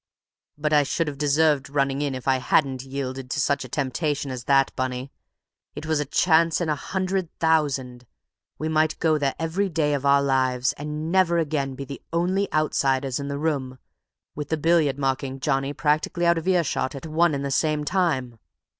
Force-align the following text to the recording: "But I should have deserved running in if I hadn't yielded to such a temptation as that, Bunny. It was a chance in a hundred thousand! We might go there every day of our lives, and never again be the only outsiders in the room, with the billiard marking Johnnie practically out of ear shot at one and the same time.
"But 0.57 0.73
I 0.73 0.81
should 0.81 1.07
have 1.07 1.19
deserved 1.19 1.69
running 1.69 2.01
in 2.01 2.15
if 2.15 2.27
I 2.27 2.37
hadn't 2.37 2.81
yielded 2.83 3.29
to 3.29 3.39
such 3.39 3.63
a 3.63 3.69
temptation 3.69 4.31
as 4.31 4.45
that, 4.45 4.75
Bunny. 4.75 5.11
It 5.75 5.85
was 5.85 5.99
a 5.99 6.05
chance 6.05 6.59
in 6.59 6.69
a 6.69 6.75
hundred 6.75 7.29
thousand! 7.37 8.07
We 8.57 8.67
might 8.67 8.97
go 8.97 9.19
there 9.19 9.35
every 9.37 9.69
day 9.69 9.93
of 9.93 10.03
our 10.03 10.23
lives, 10.23 10.73
and 10.73 11.11
never 11.11 11.37
again 11.37 11.75
be 11.75 11.85
the 11.85 12.01
only 12.11 12.51
outsiders 12.51 13.19
in 13.19 13.27
the 13.27 13.37
room, 13.37 13.77
with 14.33 14.49
the 14.49 14.57
billiard 14.57 14.97
marking 14.97 15.39
Johnnie 15.39 15.71
practically 15.73 16.25
out 16.25 16.39
of 16.39 16.47
ear 16.47 16.63
shot 16.63 16.95
at 16.95 17.05
one 17.05 17.35
and 17.35 17.45
the 17.45 17.51
same 17.51 17.85
time. 17.85 18.39